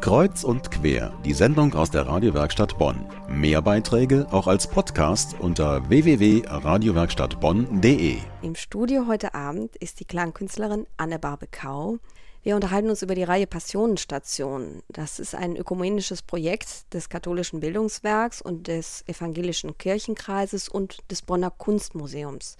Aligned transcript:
Kreuz 0.00 0.44
und 0.44 0.70
quer, 0.70 1.12
die 1.24 1.32
Sendung 1.34 1.74
aus 1.74 1.90
der 1.90 2.06
Radiowerkstatt 2.06 2.78
Bonn. 2.78 3.04
Mehr 3.28 3.60
Beiträge 3.60 4.28
auch 4.30 4.46
als 4.46 4.68
Podcast 4.68 5.34
unter 5.40 5.88
www.radiowerkstattbonn.de. 5.88 8.18
Im 8.42 8.54
Studio 8.54 9.08
heute 9.08 9.34
Abend 9.34 9.74
ist 9.76 9.98
die 9.98 10.04
Klangkünstlerin 10.04 10.86
Anne 10.96 11.18
Barbekau. 11.18 11.98
Wir 12.44 12.54
unterhalten 12.54 12.90
uns 12.90 13.02
über 13.02 13.16
die 13.16 13.24
Reihe 13.24 13.48
Passionenstation. 13.48 14.84
Das 14.88 15.18
ist 15.18 15.34
ein 15.34 15.56
ökumenisches 15.56 16.22
Projekt 16.22 16.94
des 16.94 17.08
katholischen 17.08 17.58
Bildungswerks 17.58 18.40
und 18.40 18.68
des 18.68 19.02
evangelischen 19.08 19.76
Kirchenkreises 19.76 20.68
und 20.68 20.98
des 21.10 21.22
Bonner 21.22 21.50
Kunstmuseums. 21.50 22.56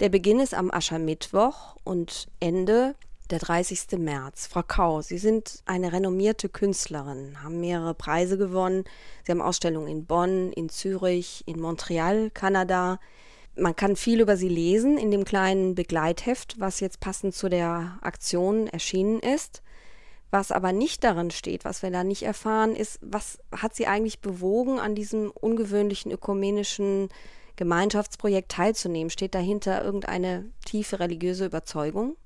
Der 0.00 0.10
Beginn 0.10 0.40
ist 0.40 0.54
am 0.54 0.70
Aschermittwoch 0.70 1.76
und 1.84 2.28
Ende 2.38 2.94
der 3.30 3.38
30. 3.38 3.98
März. 3.98 4.46
Frau 4.46 4.62
Kau, 4.66 5.02
Sie 5.02 5.18
sind 5.18 5.62
eine 5.64 5.92
renommierte 5.92 6.48
Künstlerin, 6.48 7.42
haben 7.42 7.60
mehrere 7.60 7.94
Preise 7.94 8.36
gewonnen. 8.36 8.84
Sie 9.24 9.32
haben 9.32 9.42
Ausstellungen 9.42 9.88
in 9.88 10.06
Bonn, 10.06 10.52
in 10.52 10.68
Zürich, 10.68 11.42
in 11.46 11.60
Montreal, 11.60 12.30
Kanada. 12.30 12.98
Man 13.56 13.76
kann 13.76 13.96
viel 13.96 14.20
über 14.20 14.36
Sie 14.36 14.48
lesen 14.48 14.98
in 14.98 15.10
dem 15.10 15.24
kleinen 15.24 15.74
Begleitheft, 15.74 16.58
was 16.58 16.80
jetzt 16.80 17.00
passend 17.00 17.34
zu 17.34 17.48
der 17.48 17.98
Aktion 18.02 18.66
erschienen 18.66 19.20
ist. 19.20 19.62
Was 20.30 20.52
aber 20.52 20.72
nicht 20.72 21.02
darin 21.02 21.30
steht, 21.32 21.64
was 21.64 21.82
wir 21.82 21.90
da 21.90 22.04
nicht 22.04 22.22
erfahren, 22.22 22.76
ist, 22.76 23.00
was 23.02 23.38
hat 23.52 23.74
Sie 23.74 23.86
eigentlich 23.86 24.20
bewogen, 24.20 24.78
an 24.78 24.94
diesem 24.94 25.30
ungewöhnlichen 25.30 26.12
ökumenischen 26.12 27.08
Gemeinschaftsprojekt 27.56 28.52
teilzunehmen? 28.52 29.10
Steht 29.10 29.34
dahinter 29.34 29.84
irgendeine 29.84 30.50
tiefe 30.64 31.00
religiöse 31.00 31.46
Überzeugung? 31.46 32.16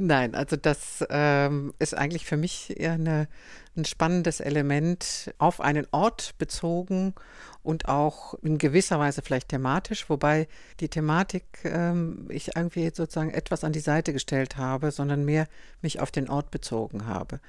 Nein, 0.00 0.36
also 0.36 0.54
das 0.54 1.04
ähm, 1.10 1.74
ist 1.80 1.92
eigentlich 1.92 2.24
für 2.24 2.36
mich 2.36 2.78
eher 2.78 2.92
eine, 2.92 3.26
ein 3.76 3.84
spannendes 3.84 4.38
Element 4.38 5.34
auf 5.38 5.60
einen 5.60 5.88
Ort 5.90 6.36
bezogen 6.38 7.14
und 7.64 7.88
auch 7.88 8.34
in 8.42 8.58
gewisser 8.58 9.00
Weise 9.00 9.22
vielleicht 9.22 9.48
thematisch, 9.48 10.08
wobei 10.08 10.46
die 10.78 10.88
Thematik 10.88 11.44
ähm, 11.64 12.28
ich 12.30 12.54
irgendwie 12.54 12.88
sozusagen 12.94 13.30
etwas 13.30 13.64
an 13.64 13.72
die 13.72 13.80
Seite 13.80 14.12
gestellt 14.12 14.56
habe, 14.56 14.92
sondern 14.92 15.24
mehr 15.24 15.48
mich 15.82 15.98
auf 15.98 16.12
den 16.12 16.30
Ort 16.30 16.52
bezogen 16.52 17.06
habe. 17.06 17.40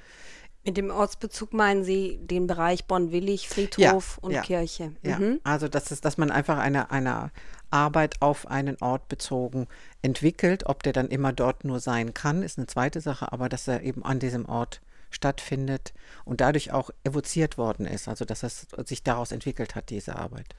Mit 0.64 0.76
dem 0.76 0.90
Ortsbezug 0.90 1.54
meinen 1.54 1.84
Sie 1.84 2.18
den 2.20 2.46
Bereich 2.46 2.84
Bonn-Willig, 2.84 3.48
Friedhof 3.48 4.18
ja, 4.18 4.28
und 4.28 4.32
ja, 4.32 4.42
Kirche? 4.42 4.92
Ja, 5.02 5.18
mhm. 5.18 5.40
also 5.42 5.68
das 5.68 5.90
ist, 5.90 6.04
dass 6.04 6.18
man 6.18 6.30
einfach 6.30 6.58
eine, 6.58 6.90
eine 6.90 7.30
Arbeit 7.70 8.20
auf 8.20 8.46
einen 8.46 8.76
Ort 8.80 9.08
bezogen 9.08 9.68
entwickelt. 10.02 10.66
Ob 10.66 10.82
der 10.82 10.92
dann 10.92 11.08
immer 11.08 11.32
dort 11.32 11.64
nur 11.64 11.80
sein 11.80 12.12
kann, 12.12 12.42
ist 12.42 12.58
eine 12.58 12.66
zweite 12.66 13.00
Sache, 13.00 13.32
aber 13.32 13.48
dass 13.48 13.68
er 13.68 13.82
eben 13.82 14.04
an 14.04 14.18
diesem 14.18 14.46
Ort 14.46 14.82
stattfindet 15.10 15.92
und 16.24 16.40
dadurch 16.40 16.72
auch 16.72 16.90
evoziert 17.04 17.58
worden 17.58 17.86
ist, 17.86 18.06
also 18.06 18.24
dass 18.24 18.42
es 18.42 18.66
sich 18.84 19.02
daraus 19.02 19.32
entwickelt 19.32 19.74
hat, 19.74 19.90
diese 19.90 20.16
Arbeit. 20.16 20.54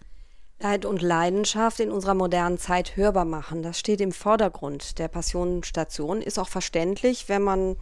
Leid 0.60 0.86
und 0.86 1.02
Leidenschaft 1.02 1.80
in 1.80 1.90
unserer 1.90 2.14
modernen 2.14 2.60
Zeit 2.60 2.96
hörbar 2.96 3.26
machen, 3.26 3.64
das 3.64 3.80
steht 3.80 4.00
im 4.00 4.12
Vordergrund 4.12 5.00
der 5.00 5.08
Passionenstation, 5.08 6.22
ist 6.22 6.38
auch 6.38 6.50
verständlich, 6.50 7.30
wenn 7.30 7.42
man 7.42 7.78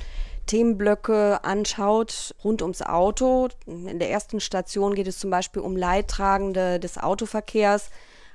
Themenblöcke 0.50 1.44
anschaut 1.44 2.34
rund 2.44 2.64
ums 2.64 2.82
Auto. 2.82 3.50
In 3.68 4.00
der 4.00 4.10
ersten 4.10 4.40
Station 4.40 4.96
geht 4.96 5.06
es 5.06 5.20
zum 5.20 5.30
Beispiel 5.30 5.62
um 5.62 5.78
Leidtragende 5.78 6.80
des 6.80 6.98
Autoverkehrs, 6.98 7.92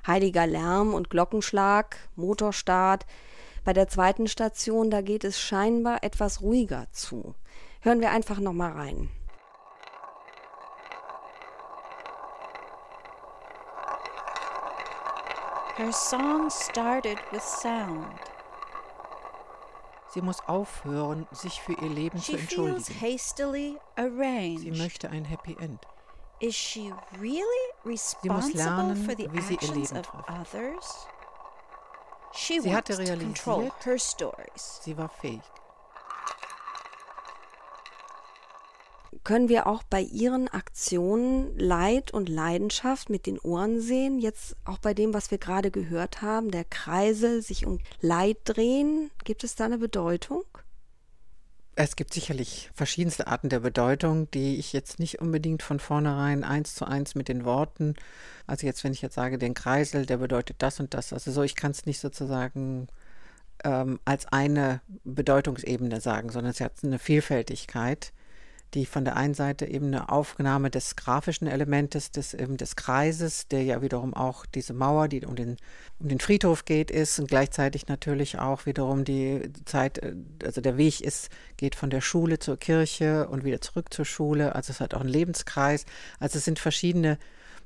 heiliger 0.06 0.46
Lärm 0.46 0.94
und 0.94 1.10
Glockenschlag, 1.10 1.96
Motorstart. 2.14 3.04
Bei 3.64 3.72
der 3.72 3.88
zweiten 3.88 4.28
Station, 4.28 4.90
da 4.90 5.00
geht 5.00 5.24
es 5.24 5.40
scheinbar 5.40 6.04
etwas 6.04 6.40
ruhiger 6.40 6.86
zu. 6.92 7.34
Hören 7.80 8.00
wir 8.00 8.12
einfach 8.12 8.38
noch 8.38 8.52
mal 8.52 8.70
rein. 8.70 9.10
Her 15.76 15.92
song 15.92 16.48
started 16.48 17.18
with 17.32 17.42
sound. 17.42 18.33
Sie 20.14 20.22
muss 20.22 20.40
aufhören, 20.46 21.26
sich 21.32 21.60
für 21.60 21.72
ihr 21.72 21.88
Leben 21.88 22.20
She 22.20 22.32
zu 22.32 22.38
entschuldigen. 22.38 23.00
hastily 23.00 23.76
arranged. 23.96 24.60
Sie 24.60 24.70
möchte 24.70 25.10
ein 25.10 25.24
Happy 25.24 25.56
End. 25.58 25.80
Is 26.40 26.54
she 26.54 26.92
really 27.20 27.42
Sie 28.22 28.28
muss 28.28 28.44
responsible 28.46 28.54
lernen, 28.64 29.04
for 29.04 29.16
the 29.16 29.28
wie 29.32 29.40
sie 29.40 29.54
ihr 29.54 29.58
actions 29.62 29.90
Leben 29.90 29.98
of 29.98 30.06
trifft. 30.06 30.30
others? 30.54 31.06
She 32.32 32.60
Sie 32.60 32.74
hatte 32.74 32.96
realisiert, 32.96 33.84
her 33.84 33.98
stories. 33.98 34.80
Sie 34.82 34.96
war 34.96 35.08
fähig. 35.08 35.42
Können 39.22 39.48
wir 39.48 39.66
auch 39.66 39.82
bei 39.82 40.00
Ihren 40.00 40.48
Aktionen 40.48 41.58
Leid 41.58 42.12
und 42.12 42.28
Leidenschaft 42.28 43.10
mit 43.10 43.26
den 43.26 43.38
Ohren 43.38 43.80
sehen? 43.80 44.18
Jetzt 44.18 44.56
auch 44.64 44.78
bei 44.78 44.94
dem, 44.94 45.14
was 45.14 45.30
wir 45.30 45.38
gerade 45.38 45.70
gehört 45.70 46.22
haben, 46.22 46.50
der 46.50 46.64
Kreisel 46.64 47.42
sich 47.42 47.66
um 47.66 47.78
Leid 48.00 48.38
drehen. 48.44 49.10
Gibt 49.24 49.44
es 49.44 49.54
da 49.54 49.66
eine 49.66 49.78
Bedeutung? 49.78 50.44
Es 51.76 51.96
gibt 51.96 52.14
sicherlich 52.14 52.70
verschiedenste 52.72 53.26
Arten 53.26 53.48
der 53.48 53.60
Bedeutung, 53.60 54.30
die 54.30 54.58
ich 54.58 54.72
jetzt 54.72 55.00
nicht 55.00 55.20
unbedingt 55.20 55.62
von 55.62 55.80
vornherein 55.80 56.44
eins 56.44 56.74
zu 56.76 56.84
eins 56.84 57.16
mit 57.16 57.28
den 57.28 57.44
Worten, 57.44 57.94
also 58.46 58.66
jetzt, 58.66 58.84
wenn 58.84 58.92
ich 58.92 59.02
jetzt 59.02 59.14
sage, 59.14 59.38
den 59.38 59.54
Kreisel, 59.54 60.06
der 60.06 60.18
bedeutet 60.18 60.56
das 60.60 60.78
und 60.78 60.94
das, 60.94 61.12
also 61.12 61.32
so, 61.32 61.42
ich 61.42 61.56
kann 61.56 61.72
es 61.72 61.86
nicht 61.86 61.98
sozusagen 61.98 62.88
ähm, 63.64 63.98
als 64.04 64.26
eine 64.26 64.82
Bedeutungsebene 65.04 66.00
sagen, 66.00 66.30
sondern 66.30 66.52
es 66.52 66.60
hat 66.60 66.72
eine 66.82 66.98
Vielfältigkeit 66.98 68.12
die 68.74 68.86
von 68.86 69.04
der 69.04 69.16
einen 69.16 69.34
Seite 69.34 69.66
eben 69.66 69.86
eine 69.86 70.08
Aufnahme 70.08 70.70
des 70.70 70.96
grafischen 70.96 71.46
Elementes 71.46 72.10
des, 72.10 72.34
eben 72.34 72.56
des 72.56 72.74
Kreises, 72.74 73.46
der 73.46 73.62
ja 73.62 73.82
wiederum 73.82 74.14
auch 74.14 74.46
diese 74.46 74.72
Mauer, 74.72 75.08
die 75.08 75.24
um 75.24 75.36
den, 75.36 75.56
um 76.00 76.08
den 76.08 76.18
Friedhof 76.18 76.64
geht, 76.64 76.90
ist 76.90 77.18
und 77.20 77.28
gleichzeitig 77.28 77.86
natürlich 77.86 78.38
auch 78.38 78.66
wiederum 78.66 79.04
die 79.04 79.52
Zeit, 79.64 79.98
äh, 79.98 80.14
also 80.44 80.60
der 80.60 80.76
Weg 80.76 81.00
ist, 81.00 81.28
geht 81.56 81.76
von 81.76 81.90
der 81.90 82.00
Schule 82.00 82.38
zur 82.38 82.56
Kirche 82.56 83.28
und 83.28 83.44
wieder 83.44 83.60
zurück 83.60 83.92
zur 83.92 84.04
Schule. 84.04 84.54
Also 84.54 84.72
es 84.72 84.80
hat 84.80 84.94
auch 84.94 85.00
einen 85.00 85.08
Lebenskreis. 85.08 85.86
Also 86.18 86.38
es 86.38 86.44
sind 86.44 86.58
verschiedene 86.58 87.18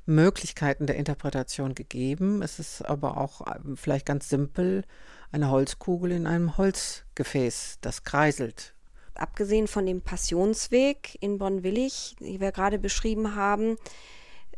Möglichkeiten 0.05 0.85
der 0.85 0.95
Interpretation 0.95 1.75
gegeben. 1.75 2.41
Es 2.43 2.59
ist 2.59 2.83
aber 2.83 3.17
auch 3.17 3.47
äh, 3.47 3.59
vielleicht 3.75 4.05
ganz 4.05 4.29
simpel 4.29 4.83
eine 5.31 5.49
Holzkugel 5.49 6.11
in 6.11 6.27
einem 6.27 6.57
Holzgefäß, 6.57 7.79
das 7.81 8.03
kreiselt 8.03 8.73
abgesehen 9.21 9.67
von 9.67 9.85
dem 9.85 10.01
Passionsweg 10.01 11.17
in 11.21 11.37
Bonn-Willig, 11.37 12.15
die 12.19 12.39
wir 12.39 12.51
gerade 12.51 12.79
beschrieben 12.79 13.35
haben, 13.35 13.77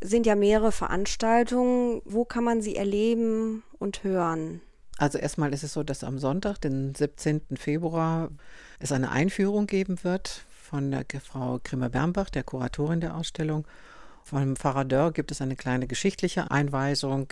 sind 0.00 0.26
ja 0.26 0.34
mehrere 0.34 0.72
Veranstaltungen. 0.72 2.02
Wo 2.04 2.24
kann 2.24 2.44
man 2.44 2.60
sie 2.60 2.76
erleben 2.76 3.62
und 3.78 4.04
hören? 4.04 4.60
Also 4.98 5.18
erstmal 5.18 5.52
ist 5.52 5.62
es 5.62 5.72
so, 5.72 5.82
dass 5.82 6.04
am 6.04 6.18
Sonntag, 6.18 6.60
den 6.60 6.94
17. 6.94 7.42
Februar, 7.56 8.30
es 8.78 8.92
eine 8.92 9.10
Einführung 9.10 9.66
geben 9.66 10.02
wird 10.04 10.44
von 10.48 10.90
der 10.90 11.04
Frau 11.20 11.60
Grimmer-Bernbach, 11.62 12.30
der 12.30 12.44
Kuratorin 12.44 13.00
der 13.00 13.16
Ausstellung. 13.16 13.66
Vom 14.24 14.56
Pfarrer 14.56 14.84
Dörr 14.84 15.12
gibt 15.12 15.30
es 15.30 15.42
eine 15.42 15.56
kleine 15.56 15.86
geschichtliche 15.86 16.50
Einweisung 16.50 17.28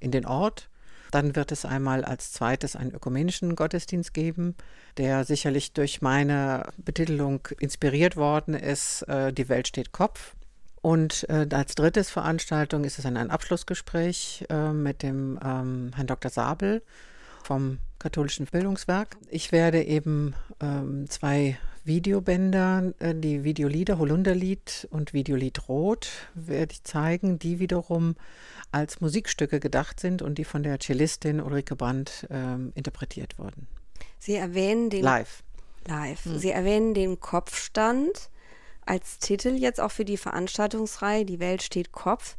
in 0.00 0.10
den 0.10 0.26
Ort. 0.26 0.68
Dann 1.12 1.36
wird 1.36 1.52
es 1.52 1.64
einmal 1.64 2.04
als 2.04 2.32
zweites 2.32 2.74
einen 2.74 2.92
ökumenischen 2.92 3.54
Gottesdienst 3.54 4.14
geben, 4.14 4.56
der 4.96 5.24
sicherlich 5.24 5.72
durch 5.72 6.00
meine 6.00 6.64
Betitelung 6.78 7.46
inspiriert 7.60 8.16
worden 8.16 8.54
ist. 8.54 9.02
Äh, 9.02 9.32
Die 9.32 9.48
Welt 9.48 9.68
steht 9.68 9.92
Kopf. 9.92 10.34
Und 10.80 11.28
äh, 11.28 11.46
als 11.52 11.76
drittes 11.76 12.10
Veranstaltung 12.10 12.82
ist 12.84 12.98
es 12.98 13.06
ein, 13.06 13.16
Abschlussgespräch 13.16 14.46
äh, 14.48 14.72
mit 14.72 15.02
dem 15.02 15.38
ähm, 15.44 15.92
Herrn 15.94 16.08
Dr. 16.08 16.30
Sabel 16.30 16.82
vom 17.44 17.78
katholischen 17.98 18.46
Bildungswerk. 18.46 19.16
Ich 19.28 19.52
werde 19.52 19.82
eben 19.82 20.34
ähm, 20.60 21.08
zwei 21.08 21.58
Videobänder, 21.84 22.92
äh, 22.98 23.14
die 23.14 23.44
Videolieder 23.44 23.98
Holunderlied 23.98 24.88
und 24.90 25.12
Videolied 25.12 25.68
Rot, 25.68 26.08
werde 26.34 26.72
ich 26.72 26.84
zeigen, 26.84 27.38
die 27.38 27.58
wiederum 27.58 28.14
als 28.70 29.00
Musikstücke 29.00 29.60
gedacht 29.60 30.00
sind 30.00 30.22
und 30.22 30.38
die 30.38 30.44
von 30.44 30.62
der 30.62 30.78
Cellistin 30.80 31.40
Ulrike 31.40 31.76
Brandt 31.76 32.26
ähm, 32.30 32.72
interpretiert 32.74 33.38
wurden. 33.38 33.66
Sie 34.18 34.34
erwähnen 34.34 34.90
den 34.90 35.02
Live. 35.02 35.42
Live. 35.86 36.24
Hm. 36.24 36.38
Sie 36.38 36.50
erwähnen 36.50 36.94
den 36.94 37.20
Kopfstand 37.20 38.30
als 38.86 39.18
Titel 39.18 39.50
jetzt 39.50 39.80
auch 39.80 39.90
für 39.90 40.04
die 40.04 40.16
Veranstaltungsreihe 40.16 41.24
Die 41.24 41.40
Welt 41.40 41.62
steht 41.62 41.92
Kopf. 41.92 42.36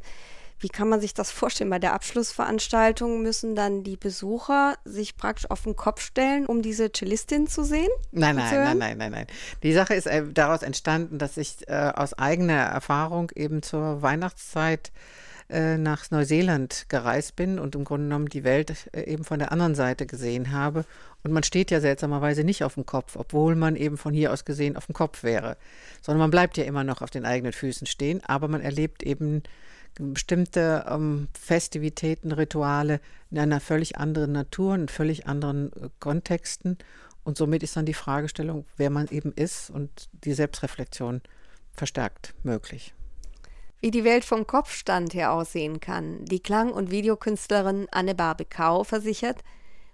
Wie 0.58 0.68
kann 0.68 0.88
man 0.88 1.00
sich 1.00 1.14
das 1.14 1.30
vorstellen? 1.30 1.70
Bei 1.70 1.78
der 1.78 1.92
Abschlussveranstaltung 1.92 3.22
müssen 3.22 3.54
dann 3.54 3.82
die 3.82 3.96
Besucher 3.96 4.76
sich 4.84 5.16
praktisch 5.16 5.50
auf 5.50 5.62
den 5.62 5.76
Kopf 5.76 6.00
stellen, 6.00 6.46
um 6.46 6.62
diese 6.62 6.90
Cellistin 6.90 7.46
zu 7.46 7.64
sehen? 7.64 7.90
Nein, 8.12 8.36
nein, 8.36 8.54
nein, 8.54 8.78
nein, 8.78 8.98
nein, 8.98 9.12
nein. 9.12 9.26
Die 9.62 9.72
Sache 9.72 9.94
ist 9.94 10.06
äh, 10.06 10.22
daraus 10.32 10.62
entstanden, 10.62 11.18
dass 11.18 11.36
ich 11.36 11.68
äh, 11.68 11.92
aus 11.94 12.14
eigener 12.14 12.54
Erfahrung 12.54 13.30
eben 13.34 13.62
zur 13.62 14.02
Weihnachtszeit 14.02 14.92
äh, 15.50 15.76
nach 15.76 16.10
Neuseeland 16.10 16.86
gereist 16.88 17.36
bin 17.36 17.58
und 17.58 17.74
im 17.74 17.84
Grunde 17.84 18.06
genommen 18.06 18.30
die 18.30 18.44
Welt 18.44 18.88
äh, 18.92 19.02
eben 19.02 19.24
von 19.24 19.38
der 19.38 19.52
anderen 19.52 19.74
Seite 19.74 20.06
gesehen 20.06 20.52
habe. 20.52 20.86
Und 21.22 21.32
man 21.32 21.42
steht 21.42 21.70
ja 21.70 21.80
seltsamerweise 21.80 22.44
nicht 22.44 22.64
auf 22.64 22.74
dem 22.74 22.86
Kopf, 22.86 23.16
obwohl 23.16 23.54
man 23.54 23.76
eben 23.76 23.98
von 23.98 24.14
hier 24.14 24.32
aus 24.32 24.46
gesehen 24.46 24.76
auf 24.76 24.86
dem 24.86 24.94
Kopf 24.94 25.22
wäre, 25.22 25.58
sondern 26.00 26.20
man 26.20 26.30
bleibt 26.30 26.56
ja 26.56 26.64
immer 26.64 26.82
noch 26.82 27.02
auf 27.02 27.10
den 27.10 27.26
eigenen 27.26 27.52
Füßen 27.52 27.86
stehen, 27.86 28.22
aber 28.24 28.48
man 28.48 28.62
erlebt 28.62 29.02
eben 29.02 29.42
bestimmte 29.98 30.84
ähm, 30.88 31.28
Festivitäten, 31.38 32.32
Rituale 32.32 33.00
in 33.30 33.38
einer 33.38 33.60
völlig 33.60 33.98
anderen 33.98 34.32
Natur, 34.32 34.74
in 34.74 34.88
völlig 34.88 35.26
anderen 35.26 35.72
äh, 35.72 35.88
Kontexten. 36.00 36.78
Und 37.22 37.38
somit 37.38 37.62
ist 37.62 37.76
dann 37.76 37.86
die 37.86 37.94
Fragestellung, 37.94 38.66
wer 38.76 38.90
man 38.90 39.08
eben 39.08 39.32
ist 39.32 39.70
und 39.70 40.08
die 40.24 40.34
Selbstreflexion 40.34 41.22
verstärkt 41.72 42.34
möglich. 42.42 42.94
Wie 43.80 43.90
die 43.90 44.04
Welt 44.04 44.24
vom 44.24 44.46
Kopfstand 44.46 45.14
her 45.14 45.32
aussehen 45.32 45.80
kann, 45.80 46.24
die 46.24 46.40
Klang- 46.40 46.72
und 46.72 46.90
Videokünstlerin 46.90 47.86
Anne 47.90 48.14
Barbekau 48.14 48.84
versichert, 48.84 49.42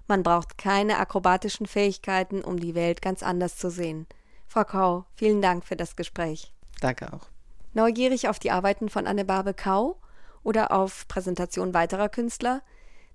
man 0.07 0.23
braucht 0.23 0.59
keine 0.59 0.99
akrobatischen 0.99 1.67
Fähigkeiten, 1.67 2.43
um 2.43 2.59
die 2.59 2.75
Welt 2.75 3.01
ganz 3.01 3.23
anders 3.23 3.57
zu 3.57 3.71
sehen. 3.71 4.07
Frau 4.47 4.65
Kau, 4.65 5.05
vielen 5.15 5.41
Dank 5.41 5.65
für 5.65 5.77
das 5.77 5.95
Gespräch. 5.95 6.53
Danke 6.81 7.13
auch. 7.13 7.29
Neugierig 7.73 8.29
auf 8.29 8.39
die 8.39 8.51
Arbeiten 8.51 8.89
von 8.89 9.07
Anne-Barbe 9.07 9.55
Kau 9.55 10.01
oder 10.43 10.73
auf 10.73 11.07
Präsentationen 11.09 11.75
weiterer 11.75 12.09
Künstler? 12.09 12.63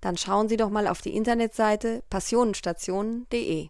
Dann 0.02 0.18
schauen 0.18 0.48
Sie 0.48 0.57
doch 0.57 0.69
mal 0.69 0.88
auf 0.88 1.02
die 1.02 1.16
Internetseite 1.16 2.04
passionenstationen.de. 2.10 3.69